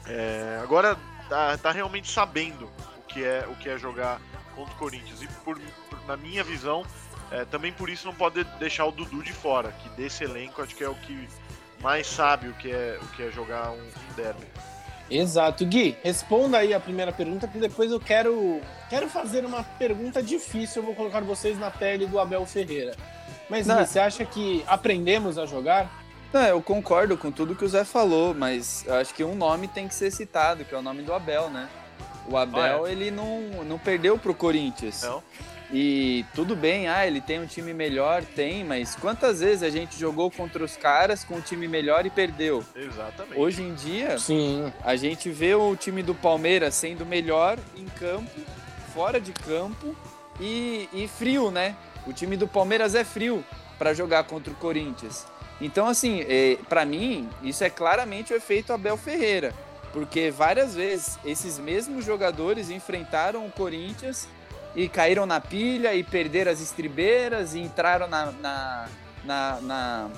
[0.06, 0.96] é, agora
[1.28, 4.18] tá, tá, realmente sabendo o que é o que é jogar
[4.54, 5.20] contra o Corinthians.
[5.20, 6.86] E por, por na minha visão,
[7.30, 10.74] é, também por isso não pode deixar o Dudu de fora, que desse elenco acho
[10.74, 11.28] que é o que
[11.80, 14.46] mais sabe o que é o que é jogar um, um derby.
[15.10, 15.66] Exato.
[15.66, 20.80] Gui, responda aí a primeira pergunta, que depois eu quero, quero fazer uma pergunta difícil.
[20.80, 22.96] Eu vou colocar vocês na pele do Abel Ferreira.
[23.48, 25.90] Mas, Gui, você acha que aprendemos a jogar?
[26.32, 29.68] Não, eu concordo com tudo que o Zé falou, mas eu acho que um nome
[29.68, 31.68] tem que ser citado, que é o nome do Abel, né?
[32.26, 32.92] O Abel, ah, é?
[32.92, 35.02] ele não, não perdeu pro Corinthians.
[35.02, 35.22] Não.
[35.76, 39.98] E tudo bem, ah, ele tem um time melhor, tem, mas quantas vezes a gente
[39.98, 42.64] jogou contra os caras com um time melhor e perdeu?
[42.76, 43.36] Exatamente.
[43.36, 44.72] Hoje em dia, Sim.
[44.84, 48.40] a gente vê o time do Palmeiras sendo melhor em campo,
[48.94, 49.96] fora de campo
[50.38, 51.74] e, e frio, né?
[52.06, 53.44] O time do Palmeiras é frio
[53.76, 55.26] para jogar contra o Corinthians.
[55.60, 59.52] Então, assim, é, para mim, isso é claramente o efeito Abel Ferreira,
[59.92, 64.28] porque várias vezes esses mesmos jogadores enfrentaram o Corinthians
[64.74, 68.88] e caíram na pilha e perderam as estribeiras e entraram na, na,
[69.24, 70.10] na, na,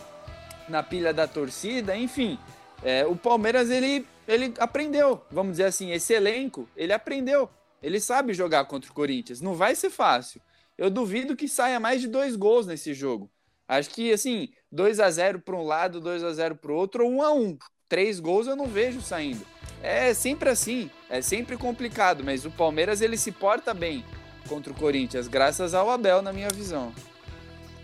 [0.69, 2.38] na pilha da torcida, enfim.
[2.83, 7.51] É, o Palmeiras ele, ele aprendeu, vamos dizer assim, esse elenco, ele aprendeu.
[7.83, 9.40] Ele sabe jogar contra o Corinthians.
[9.40, 10.40] Não vai ser fácil.
[10.77, 13.31] Eu duvido que saia mais de dois gols nesse jogo.
[13.69, 17.05] Acho que, assim, 2 a 0 para um lado, 2 a 0 para o outro,
[17.05, 19.47] ou 1 a 1 Três gols eu não vejo saindo.
[19.83, 24.05] É sempre assim, é sempre complicado, mas o Palmeiras ele se porta bem
[24.46, 26.92] contra o Corinthians, graças ao Abel, na minha visão.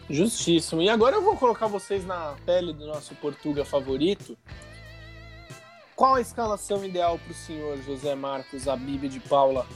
[0.09, 0.83] Justíssimo.
[0.83, 4.37] E agora eu vou colocar vocês na pele do nosso Portuga favorito.
[5.94, 9.66] Qual a escalação ideal para o senhor José Marcos Abib de Paula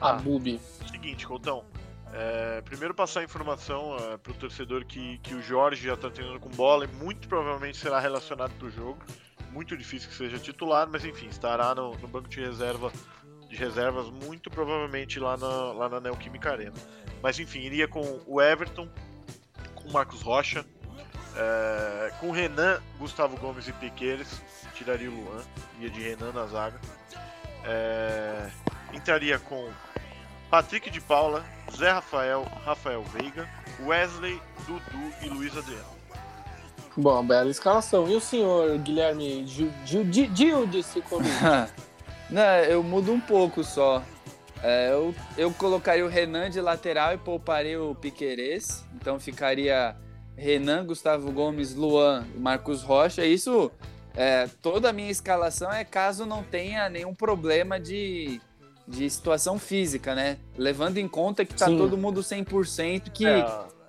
[0.00, 0.60] ah, Abubi?
[0.90, 1.64] Seguinte, Coutão.
[2.12, 6.08] É, primeiro passar a informação é, para o torcedor que, que o Jorge já está
[6.08, 8.98] treinando com bola e muito provavelmente será relacionado para o jogo.
[9.50, 12.92] Muito difícil que seja titular, mas enfim, estará no, no banco de reserva
[13.54, 16.74] de reservas, muito provavelmente lá na, lá na Neoquímica Arena.
[17.22, 18.88] Mas enfim, iria com o Everton,
[19.74, 20.64] com o Marcos Rocha,
[21.36, 24.42] é, com Renan, Gustavo Gomes e Piqueires,
[24.74, 25.42] tiraria o Luan,
[25.80, 26.78] ia de Renan na zaga.
[27.64, 28.50] É,
[28.92, 29.70] entraria com
[30.50, 31.44] Patrick de Paula,
[31.76, 33.48] Zé Rafael, Rafael Veiga,
[33.80, 35.94] Wesley, Dudu e Luiz Adriano.
[36.96, 38.08] Bom, bela escalação.
[38.08, 41.34] E o senhor Guilherme Gil, Gil, Gil, Gil disse comigo?
[42.30, 44.02] Não, eu mudo um pouco só.
[44.62, 48.84] É, eu, eu colocaria o Renan de lateral e pouparia o Piquerez.
[48.94, 49.94] Então ficaria
[50.36, 53.24] Renan, Gustavo Gomes, Luan e Marcos Rocha.
[53.24, 53.70] Isso,
[54.16, 58.40] é, toda a minha escalação é caso não tenha nenhum problema de,
[58.88, 60.38] de situação física, né?
[60.56, 61.76] Levando em conta que tá Sim.
[61.76, 63.44] todo mundo 100%, que é.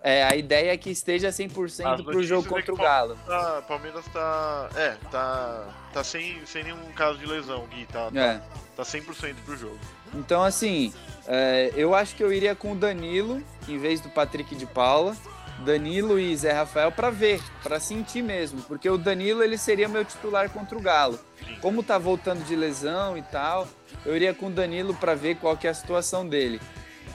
[0.06, 3.18] É, a ideia é que esteja 100% pro jogo contra o Galo.
[3.26, 4.70] Tá, Palmeiras tá.
[4.76, 5.68] É, tá.
[5.92, 7.88] Tá sem, sem nenhum caso de lesão, Gui.
[7.88, 8.38] Tá, tá é.
[8.38, 8.44] tá,
[8.78, 9.80] tá 100% pro jogo.
[10.14, 10.94] Então, assim,
[11.26, 15.18] é, eu acho que eu iria com o Danilo em vez do Patrick de Paula.
[15.66, 20.04] Danilo e Zé Rafael para ver, para sentir mesmo, porque o Danilo ele seria meu
[20.04, 21.18] titular contra o Galo.
[21.62, 23.66] Como tá voltando de lesão e tal,
[24.06, 26.60] eu iria com o Danilo para ver qual que é a situação dele.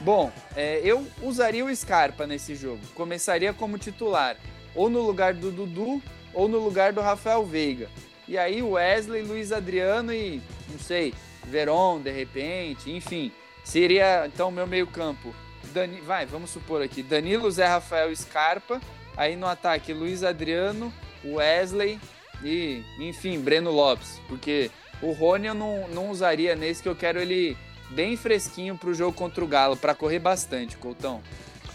[0.00, 2.80] Bom, é, eu usaria o Scarpa nesse jogo.
[2.94, 4.36] Começaria como titular,
[4.74, 7.88] ou no lugar do Dudu, ou no lugar do Rafael Veiga.
[8.26, 11.12] E aí Wesley, Luiz Adriano e, não sei,
[11.44, 13.30] Veron, de repente, enfim.
[13.62, 15.34] Seria, então, meu meio campo.
[15.74, 18.80] Dani, vai, vamos supor aqui, Danilo, Zé Rafael, Scarpa.
[19.16, 20.92] Aí no ataque, Luiz Adriano,
[21.24, 22.00] Wesley
[22.42, 24.20] e, enfim, Breno Lopes.
[24.28, 24.70] Porque
[25.02, 27.56] o Rony eu não, não usaria nesse, que eu quero ele
[27.90, 31.20] bem fresquinho para o jogo contra o Galo, para correr bastante, Coutão.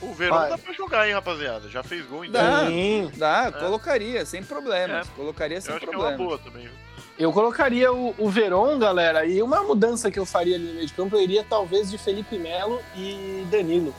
[0.02, 0.50] O Verão Vai.
[0.50, 1.70] dá pra jogar, hein, rapaziada?
[1.70, 2.42] Já fez gol, então.
[2.42, 3.12] Dá, Sim.
[3.16, 3.52] dá, é.
[3.52, 5.08] colocaria, sem problemas.
[5.08, 5.12] É.
[5.16, 6.12] Colocaria sem problemas.
[6.12, 6.72] É uma boa também, viu?
[7.18, 10.86] Eu colocaria o, o Veron, galera, e uma mudança que eu faria ali no meio
[10.86, 13.96] de campo, eu iria talvez de Felipe Melo e Danilo.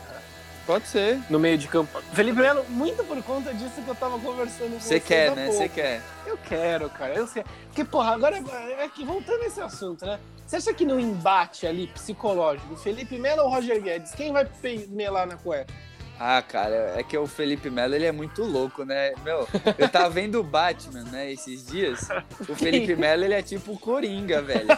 [0.67, 1.19] Pode ser.
[1.31, 1.99] No meio de campo.
[2.13, 4.99] Felipe Melo, muito por conta disso que eu tava conversando com você.
[4.99, 5.47] Você quer, né?
[5.47, 6.03] Você quer.
[6.27, 7.15] Eu quero, cara.
[7.15, 7.45] Eu sei.
[7.67, 8.43] Porque, porra, agora
[8.79, 10.19] é que voltando a esse assunto, né?
[10.47, 14.49] Você acha que no embate ali psicológico, Felipe Melo ou Roger Guedes, quem vai
[14.89, 15.75] melar na cueca?
[16.19, 19.13] Ah, cara, é que o Felipe Melo ele é muito louco, né?
[19.23, 22.09] Meu, eu tava vendo o Batman, né, esses dias.
[22.49, 24.69] O Felipe Melo ele é tipo o Coringa, velho.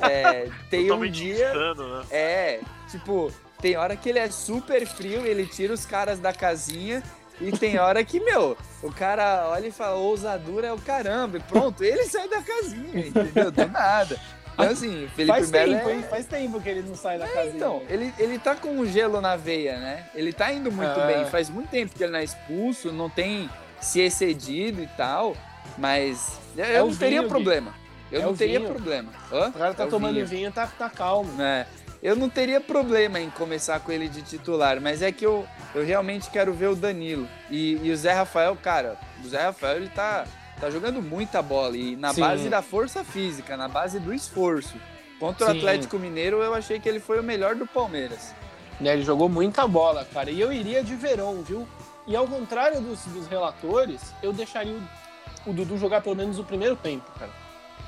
[0.00, 1.50] É, tem Totalmente um dia.
[1.50, 2.06] Insano, né?
[2.10, 7.02] É, tipo, tem hora que ele é super frio, ele tira os caras da casinha.
[7.40, 11.40] E tem hora que, meu, o cara olha e fala, ousadura é o caramba, e
[11.40, 13.50] pronto, ele sai da casinha, entendeu?
[13.50, 14.20] Do nada.
[14.62, 16.02] Então, assim, Felipe Faz Melo tempo, é...
[16.02, 17.56] Faz tempo que ele não sai da é, casinha.
[17.56, 20.06] Então, ele, ele tá com o gelo na veia, né?
[20.14, 21.24] Ele tá indo muito bem.
[21.26, 23.48] Faz muito tempo que ele não é expulso, não tem
[23.80, 25.36] se excedido e tal.
[25.78, 27.74] Mas eu é não teria vinho, problema.
[28.10, 28.72] Eu é não teria vinho.
[28.72, 29.12] problema.
[29.32, 29.48] Hã?
[29.48, 31.40] O cara tá é tomando vinho, vinho tá, tá calmo.
[31.40, 31.66] É.
[32.02, 35.84] Eu não teria problema em começar com ele de titular, mas é que eu, eu
[35.84, 37.28] realmente quero ver o Danilo.
[37.50, 40.24] E, e o Zé Rafael, cara, o Zé Rafael ele tá,
[40.58, 42.20] tá jogando muita bola e na Sim.
[42.20, 44.74] base da força física, na base do esforço.
[45.18, 45.52] Contra Sim.
[45.52, 48.34] o Atlético Mineiro, eu achei que ele foi o melhor do Palmeiras.
[48.82, 50.30] É, ele jogou muita bola, cara.
[50.30, 51.68] E eu iria de Verão, viu?
[52.06, 56.44] E ao contrário dos, dos relatores, eu deixaria o, o, Dudu jogar pelo menos o
[56.44, 57.30] primeiro tempo, cara.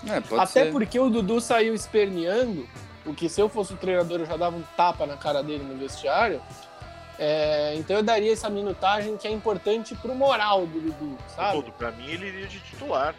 [0.06, 0.72] É, Até ser.
[0.72, 2.68] porque o Dudu saiu esperneando
[3.06, 5.64] o que se eu fosse o treinador eu já dava um tapa na cara dele
[5.64, 6.40] no vestiário.
[7.24, 11.52] É, então eu daria essa minutagem que é importante pro moral do Dudu, sabe?
[11.52, 13.14] Todo, pra mim ele iria de titular.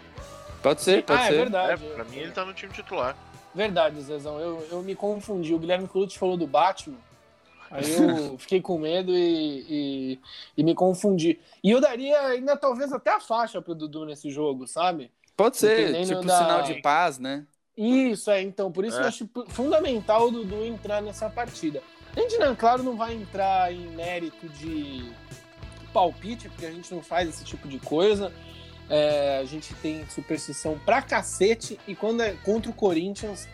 [0.62, 1.34] Pode ser, pode ah, é ser.
[1.34, 1.86] é verdade.
[1.86, 3.16] É, pra mim ele tá no time titular.
[3.56, 4.38] Verdade, Zezão.
[4.42, 5.54] Eu, eu me confundi.
[5.54, 6.98] O Guilherme Colucci falou do Batman.
[7.72, 10.20] Aí eu fiquei com medo e, e,
[10.58, 11.39] e, me confundi.
[11.63, 15.13] E eu daria ainda talvez até a faixa pro Dudu nesse jogo, sabe?
[15.38, 16.38] Pode ser, tipo da...
[16.39, 17.46] sinal de paz, né?
[17.78, 19.04] Isso, é, então, por isso é.
[19.04, 21.82] eu acho fundamental o Dudu entrar nessa partida.
[22.15, 25.12] A gente, não, claro, não vai entrar em mérito de
[25.91, 28.32] palpite, porque a gente não faz esse tipo de coisa.
[28.89, 33.47] É, a gente tem superstição pra cacete, e quando é contra o Corinthians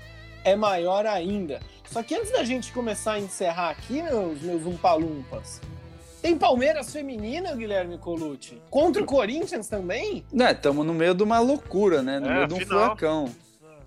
[0.43, 1.60] é maior ainda.
[1.86, 5.62] Só que antes da gente começar a encerrar aqui, meus, meus umpalumpas,
[6.22, 8.62] tem Palmeiras feminina, Guilherme Colucci?
[8.69, 10.26] Contra o Corinthians também?
[10.32, 12.19] Né, estamos no meio de uma loucura, né?
[12.19, 13.34] No é, meio de um furacão.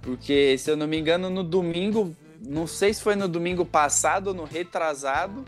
[0.00, 4.28] Porque, se eu não me engano, no domingo, não sei se foi no domingo passado
[4.28, 5.44] ou no retrasado,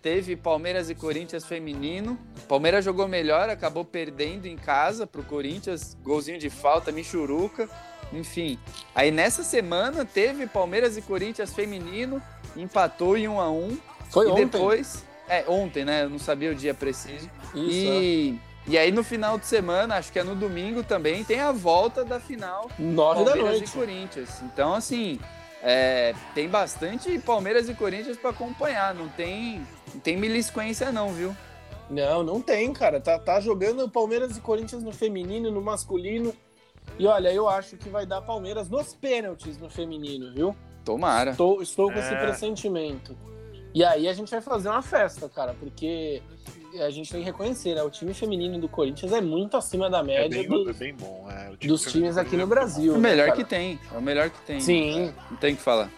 [0.00, 2.18] teve Palmeiras e Corinthians feminino.
[2.48, 7.68] Palmeiras jogou melhor, acabou perdendo em casa pro Corinthians, golzinho de falta, Michuruca.
[8.12, 8.58] Enfim,
[8.94, 12.22] aí nessa semana teve Palmeiras e Corinthians feminino,
[12.56, 13.78] empatou em 1 a 1
[14.10, 14.46] Foi e ontem.
[14.46, 16.04] depois, é, ontem, né?
[16.04, 17.28] Eu não sabia o dia preciso.
[17.52, 18.46] Isso, e é.
[18.68, 22.04] E aí no final de semana, acho que é no domingo também, tem a volta
[22.04, 23.64] da final Nove Palmeiras da noite.
[23.64, 24.42] e Corinthians.
[24.42, 25.20] Então, assim,
[25.68, 28.94] é, tem bastante Palmeiras e Corinthians para acompanhar.
[28.94, 31.34] Não tem, não tem milisquência não, viu?
[31.90, 33.00] Não, não tem, cara.
[33.00, 36.32] Tá, tá jogando Palmeiras e Corinthians no feminino, no masculino.
[36.96, 40.54] E olha, eu acho que vai dar Palmeiras nos pênaltis no feminino, viu?
[40.84, 41.32] Tomara.
[41.32, 42.00] Estou, estou com é.
[42.00, 43.18] esse pressentimento.
[43.74, 46.22] E aí a gente vai fazer uma festa, cara, porque
[46.80, 47.82] a gente tem que reconhecer, né?
[47.82, 50.94] O time feminino do Corinthians é muito acima da média é bem, dos, é bem
[50.94, 51.56] bom, é.
[51.56, 52.94] time dos times aqui no é Brasil.
[52.94, 54.60] É o melhor né, que tem, é o melhor que tem.
[54.60, 55.12] Sim.
[55.30, 55.90] Não tem que falar.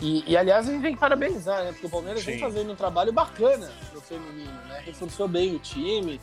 [0.00, 1.72] E, e, aliás, a gente tem que parabenizar, né?
[1.72, 2.32] Porque o Palmeiras Sim.
[2.32, 4.82] vem fazendo um trabalho bacana no feminino, né?
[4.84, 6.20] Reforçou bem o time.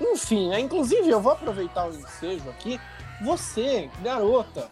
[0.00, 0.60] Enfim, né?
[0.60, 2.80] Inclusive, eu vou aproveitar o ensejo aqui.
[3.22, 4.70] Você, garota,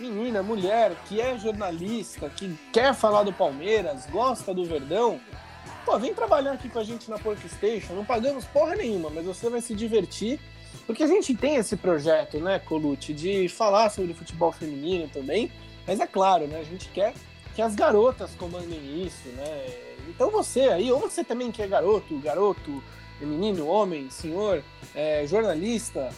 [0.00, 5.20] menina, mulher, que é jornalista, que quer falar do Palmeiras, gosta do Verdão,
[5.84, 9.48] pô, vem trabalhar aqui com a gente na Porkstation, não pagamos porra nenhuma, mas você
[9.48, 10.40] vai se divertir,
[10.86, 15.50] porque a gente tem esse projeto, né, Colucci, de falar sobre futebol feminino também,
[15.86, 17.14] mas é claro, né, a gente quer
[17.54, 19.66] que as garotas comandem isso, né,
[20.08, 22.82] então você aí, ou você também que é garoto, garoto,
[23.20, 24.62] menino, homem, senhor,
[24.94, 26.10] é, jornalista,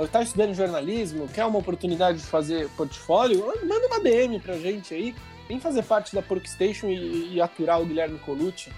[0.00, 5.14] está estudando jornalismo, quer uma oportunidade de fazer portfólio, manda uma DM pra gente aí,
[5.48, 8.70] vem fazer parte da Porkstation e, e aturar o Guilherme Colucci.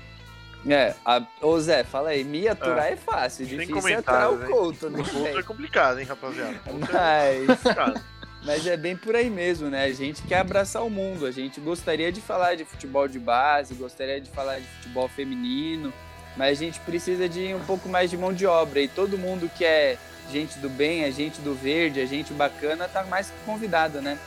[0.66, 4.38] É, a, ô Zé, fala aí, me aturar é, é fácil, difícil é aturar o
[4.46, 5.00] Couto, né?
[5.00, 6.54] O Couto é complicado, hein, rapaziada?
[6.92, 8.04] Mas...
[8.44, 9.84] Mas é bem por aí mesmo, né?
[9.84, 13.74] A gente quer abraçar o mundo, a gente gostaria de falar de futebol de base,
[13.74, 15.90] gostaria de falar de futebol feminino,
[16.36, 19.50] mas a gente precisa de um pouco mais de mão de obra e todo mundo
[19.56, 19.96] que é
[20.30, 24.18] gente do bem, a gente do verde, a gente bacana, tá mais que convidado, né?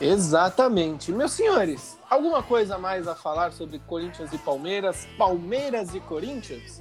[0.00, 1.12] Exatamente.
[1.12, 5.06] Meus senhores, alguma coisa mais a falar sobre Corinthians e Palmeiras?
[5.16, 6.80] Palmeiras e Corinthians?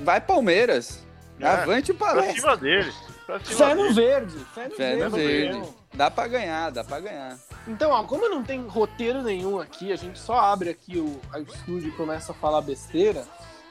[0.00, 1.04] Vai Palmeiras.
[1.38, 2.32] É, Avante o palestra.
[2.32, 2.92] Pra cima dele.
[3.26, 4.38] Pra cima fé no verde.
[4.54, 5.16] Fé no fé verde.
[5.16, 5.68] verde.
[5.94, 7.38] Dá pra ganhar, dá pra ganhar.
[7.66, 11.42] Então, ó, como não tem roteiro nenhum aqui, a gente só abre aqui o, o
[11.42, 13.24] estúdio e começa a falar besteira.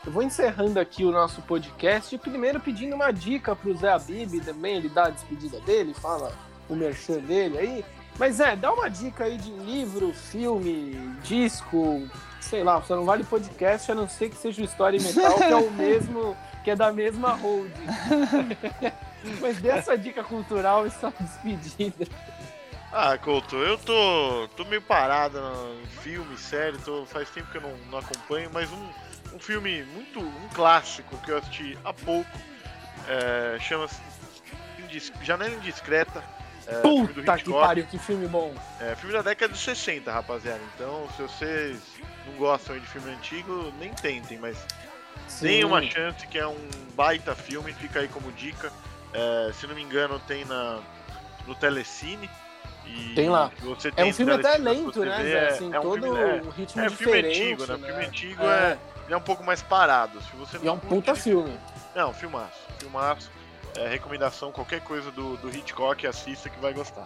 [0.05, 4.77] Eu vou encerrando aqui o nosso podcast, primeiro pedindo uma dica pro Zé Abib também,
[4.77, 6.31] ele dá a despedida dele, fala
[6.69, 7.85] o merchan dele aí.
[8.19, 10.91] Mas é, dá uma dica aí de livro, filme,
[11.23, 12.05] disco,
[12.41, 15.43] sei lá, só não vale podcast, a não ser que seja o Story Metal, que
[15.43, 17.71] é o mesmo, que é da mesma hold.
[19.39, 22.05] Mas dê essa dica cultural e sua despedida.
[22.91, 25.39] Ah, Couto, eu tô, tô meio parado
[25.81, 28.89] em filme, série, tô, faz tempo que eu não, não acompanho, mas um,
[29.35, 32.29] um filme muito, um clássico que eu assisti há pouco,
[33.07, 34.01] é, chama-se
[35.21, 36.23] Janela Indiscreta,
[36.69, 38.53] é, Puta que pariu, que filme bom.
[38.79, 40.59] É, filme da década de 60, rapaziada.
[40.75, 41.81] Então, se vocês
[42.27, 44.55] não gostam de filme antigo, nem tentem, mas
[45.27, 45.47] Sim.
[45.47, 48.71] deem uma chance que é um baita filme, fica aí como dica.
[49.11, 50.79] É, se não me engano, tem na,
[51.47, 52.29] no Telecine.
[53.15, 53.51] tem lá.
[53.97, 55.23] é um filme até lento, né?
[55.23, 55.47] Zé?
[55.47, 57.77] Assim, é um todo filme, é, ritmo é, filme antigo, né?
[57.77, 57.87] né?
[57.87, 58.77] Filme antigo é,
[59.09, 60.21] é, é um pouco mais parado.
[60.21, 61.57] Se você e é um puta filme.
[61.95, 62.59] Não, filmaço.
[62.77, 63.38] Filmaço
[63.77, 67.05] é, recomendação, qualquer coisa do, do Hitchcock, assista que vai gostar.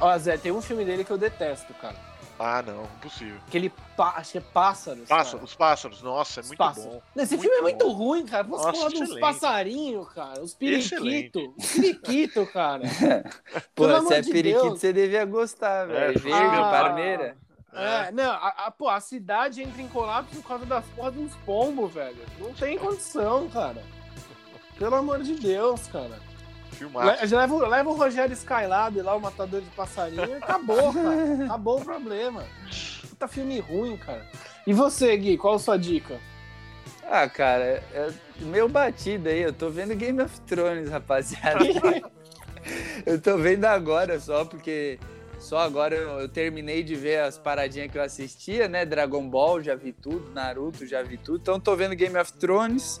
[0.00, 1.96] Ó, Zé, tem um filme dele que eu detesto, cara.
[2.38, 3.40] Ah, não, impossível.
[3.50, 5.08] Que ele acho que é Pássaros.
[5.08, 6.88] Pássaros, os Pássaros, nossa, é muito pássaros.
[6.88, 7.02] bom.
[7.16, 8.44] Esse muito filme é muito ruim, cara.
[8.44, 10.40] Posso nossa, falar dos passarinhos, cara.
[10.40, 11.50] Os periquitos.
[11.56, 12.82] Os periquitos, cara.
[13.74, 14.80] Pô, se é de periquito, Deus.
[14.80, 15.98] você devia gostar, velho.
[15.98, 17.36] É, Verde, ah, parmeira.
[17.72, 21.14] É, é, não, a, a, pô, a cidade entra em colapso por causa das porras
[21.14, 22.16] dos pombos, velho.
[22.38, 23.82] Não tem condição, cara.
[24.78, 26.18] Pelo amor de Deus, cara.
[26.72, 27.18] Filmar.
[27.20, 31.44] Le leva, leva o Rogério Skylab lá, o matador de passarinho, e acabou, cara.
[31.44, 32.44] Acabou o problema.
[33.08, 34.24] Puta filme ruim, cara.
[34.66, 36.20] E você, Gui, qual a sua dica?
[37.10, 39.40] Ah, cara, é, é meio batido aí.
[39.40, 41.64] Eu tô vendo Game of Thrones, rapaziada.
[43.04, 45.00] eu tô vendo agora só, porque
[45.38, 48.84] só agora eu, eu, terminei de ver as paradinhas que eu assistia, né?
[48.84, 51.38] Dragon Ball, já vi tudo, Naruto, já vi tudo.
[51.40, 53.00] Então tô vendo Game of Thrones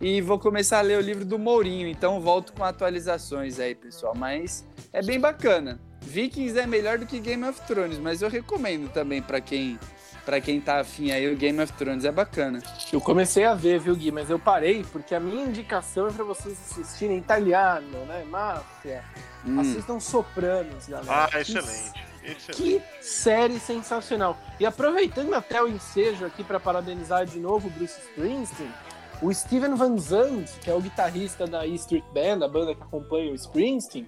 [0.00, 4.14] e vou começar a ler o livro do Mourinho, então volto com atualizações aí, pessoal.
[4.14, 5.80] Mas é bem bacana.
[6.02, 9.78] Vikings é melhor do que Game of Thrones, mas eu recomendo também para quem
[10.26, 12.60] para quem tá afim aí, o Game of Thrones é bacana.
[12.92, 16.24] Eu comecei a ver, viu, Gui, mas eu parei porque a minha indicação é para
[16.24, 18.24] vocês assistirem italiano, né?
[18.28, 19.04] Máfia.
[19.46, 19.60] Hum.
[19.60, 21.28] Assistam Sopranos, galera.
[21.32, 22.06] Ah, excelente.
[22.24, 22.52] Excelente.
[22.52, 24.36] Que série sensacional.
[24.58, 28.72] E aproveitando até o ensejo aqui para parabenizar de novo o Bruce Springsteen,
[29.22, 32.82] o Steven Van Zandt, que é o guitarrista da E Street Band, a banda que
[32.82, 34.06] acompanha o Springsteen,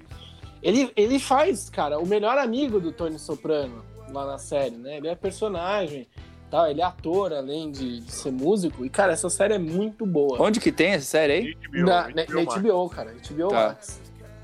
[0.62, 4.96] ele, ele faz, cara, o melhor amigo do Tony Soprano lá na série, né?
[4.96, 6.08] Ele é personagem,
[6.50, 6.70] tá?
[6.70, 8.84] ele é ator, além de, de, ser músico.
[8.84, 10.40] E, cara, essa série é muito boa.
[10.42, 11.54] Onde que tem essa série aí?
[11.54, 13.12] HBO, na, HBO, na, na HBO cara.
[13.12, 13.68] HBO tá.
[13.68, 14.00] Max.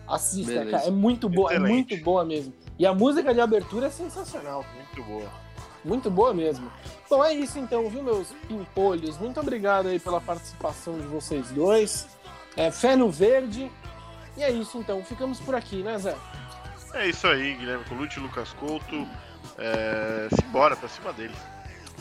[0.07, 0.71] Assista, Beleza.
[0.71, 0.85] cara.
[0.87, 1.71] É muito boa, Excelente.
[1.71, 2.53] é muito boa mesmo.
[2.79, 4.65] E a música de abertura é sensacional.
[4.77, 5.44] Muito boa.
[5.85, 6.73] Muito boa mesmo.
[7.11, 9.19] Bom, é isso então, viu, meus pimpolhos?
[9.19, 12.07] Muito obrigado aí pela participação de vocês dois.
[12.57, 13.71] É, fé no verde.
[14.37, 16.17] E é isso então, ficamos por aqui, né, Zé?
[16.95, 19.07] É isso aí, Guilherme Colucci, Lucas Couto.
[19.59, 20.29] É...
[20.41, 21.37] Simbora, pra cima deles.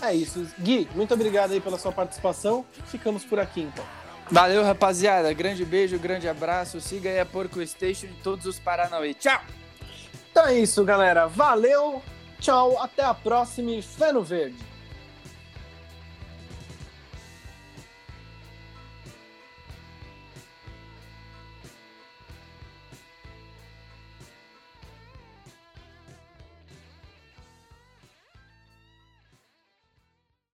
[0.02, 0.48] É isso.
[0.60, 2.66] Gui, muito obrigado aí pela sua participação.
[2.86, 3.86] Ficamos por aqui então.
[4.32, 5.32] Valeu, rapaziada.
[5.34, 6.80] Grande beijo, grande abraço.
[6.80, 9.14] Siga aí a Porco Station em todos os Paranauê.
[9.14, 9.42] Tchau!
[10.32, 11.28] Então é isso, galera.
[11.28, 12.02] Valeu!
[12.44, 14.58] Tchau, até a próxima e fé no verde!